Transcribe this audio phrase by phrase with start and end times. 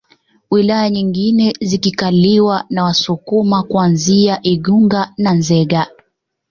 [0.51, 5.87] Wilaya nyingine zikikaliwa na Wasukuma kuanzia Igunga na Nzega